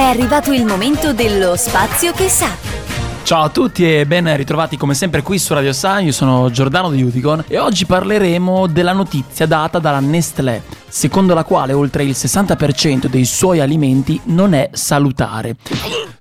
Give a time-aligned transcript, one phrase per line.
[0.00, 2.48] È arrivato il momento dello spazio che sa.
[3.22, 6.88] Ciao a tutti e ben ritrovati come sempre qui su Radio Sun, io sono Giordano
[6.88, 12.12] di Uticon e oggi parleremo della notizia data dalla Nestlé, secondo la quale oltre il
[12.12, 15.56] 60% dei suoi alimenti non è salutare.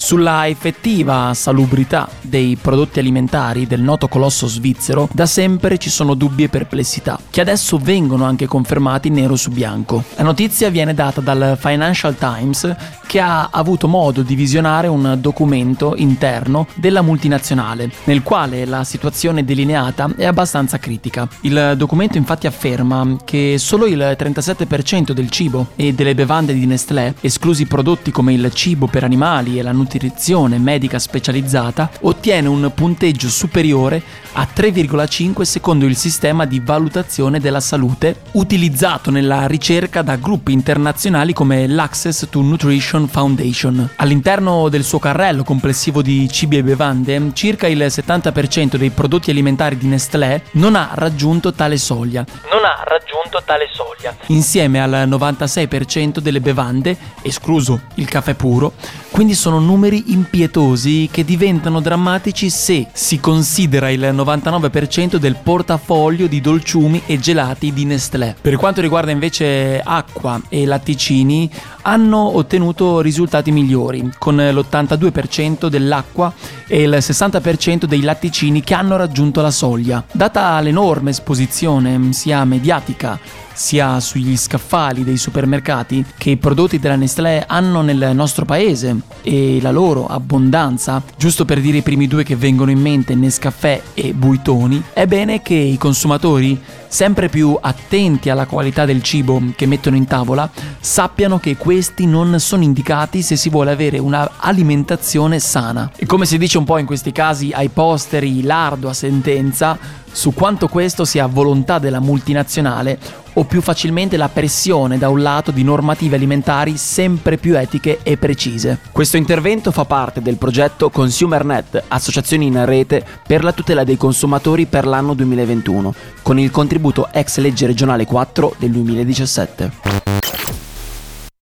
[0.00, 6.44] Sulla effettiva salubrità dei prodotti alimentari del noto colosso svizzero da sempre ci sono dubbi
[6.44, 10.04] e perplessità, che adesso vengono anche confermati nero su bianco.
[10.16, 12.74] La notizia viene data dal Financial Times
[13.08, 19.46] che ha avuto modo di visionare un documento interno della multinazionale, nel quale la situazione
[19.46, 21.26] delineata è abbastanza critica.
[21.40, 27.14] Il documento infatti afferma che solo il 37% del cibo e delle bevande di Nestlé,
[27.22, 33.30] esclusi prodotti come il cibo per animali e la nutrizione, medica specializzata ottiene un punteggio
[33.30, 34.02] superiore
[34.32, 41.32] a 3,5 secondo il sistema di valutazione della salute utilizzato nella ricerca da gruppi internazionali
[41.32, 43.90] come l'Access to Nutrition Foundation.
[43.96, 49.76] All'interno del suo carrello complessivo di cibi e bevande, circa il 70% dei prodotti alimentari
[49.76, 52.24] di Nestlé non ha raggiunto tale soglia.
[52.50, 54.16] Non ha raggiunto tale soglia.
[54.28, 58.72] Insieme al 96% delle bevande, escluso il caffè puro,
[59.10, 66.40] quindi sono numeri impietosi che diventano drammatici se si considera il 99% del portafoglio di
[66.40, 68.36] dolciumi e gelati di Nestlé.
[68.40, 71.50] Per quanto riguarda invece acqua e latticini,
[71.82, 76.32] hanno ottenuto risultati migliori, con l'82% dell'acqua
[76.66, 80.04] e il 60% dei latticini che hanno raggiunto la soglia.
[80.10, 83.18] Data l'enorme esposizione sia mediatica
[83.58, 89.58] sia sugli scaffali dei supermercati che i prodotti della Nestlé hanno nel nostro paese e
[89.60, 94.14] la loro abbondanza, giusto per dire i primi due che vengono in mente Nescafè e
[94.14, 99.96] Buitoni, è bene che i consumatori, sempre più attenti alla qualità del cibo che mettono
[99.96, 105.90] in tavola, sappiano che questi non sono indicati se si vuole avere una alimentazione sana.
[105.96, 109.76] E come si dice un po' in questi casi ai posteri l'ardua sentenza,
[110.10, 112.98] su quanto questo sia volontà della multinazionale
[113.34, 118.16] o più facilmente la pressione da un lato di normative alimentari sempre più etiche e
[118.16, 118.78] precise.
[118.90, 124.66] Questo intervento fa parte del progetto ConsumerNet, associazioni in rete per la tutela dei consumatori
[124.66, 130.57] per l'anno 2021, con il contributo ex legge regionale 4 del 2017.